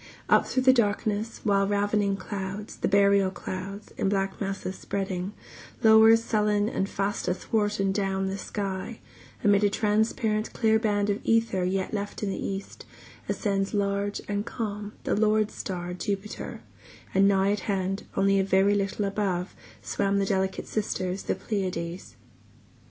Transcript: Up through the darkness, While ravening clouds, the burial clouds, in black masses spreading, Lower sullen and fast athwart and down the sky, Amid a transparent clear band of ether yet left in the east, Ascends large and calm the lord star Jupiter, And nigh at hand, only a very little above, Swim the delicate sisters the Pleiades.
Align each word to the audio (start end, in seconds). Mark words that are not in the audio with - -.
Up 0.29 0.47
through 0.47 0.63
the 0.63 0.73
darkness, 0.73 1.41
While 1.43 1.67
ravening 1.67 2.17
clouds, 2.17 2.75
the 2.75 2.87
burial 2.87 3.29
clouds, 3.29 3.93
in 3.97 4.09
black 4.09 4.41
masses 4.41 4.75
spreading, 4.75 5.33
Lower 5.83 6.15
sullen 6.15 6.67
and 6.67 6.89
fast 6.89 7.27
athwart 7.27 7.79
and 7.79 7.93
down 7.93 8.25
the 8.25 8.39
sky, 8.39 8.99
Amid 9.43 9.63
a 9.63 9.69
transparent 9.69 10.53
clear 10.53 10.79
band 10.79 11.11
of 11.11 11.19
ether 11.23 11.63
yet 11.63 11.93
left 11.93 12.23
in 12.23 12.31
the 12.31 12.43
east, 12.43 12.83
Ascends 13.29 13.75
large 13.75 14.21
and 14.27 14.43
calm 14.43 14.93
the 15.03 15.15
lord 15.15 15.51
star 15.51 15.93
Jupiter, 15.93 16.61
And 17.13 17.27
nigh 17.27 17.51
at 17.51 17.59
hand, 17.59 18.07
only 18.17 18.39
a 18.39 18.43
very 18.43 18.73
little 18.73 19.05
above, 19.05 19.55
Swim 19.83 20.17
the 20.17 20.25
delicate 20.25 20.65
sisters 20.65 21.21
the 21.21 21.35
Pleiades. 21.35 22.15